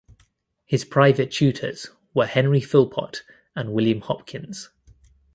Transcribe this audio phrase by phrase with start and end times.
[0.65, 3.21] His private tutors were Henry Philpott
[3.55, 4.71] and William Hopkins.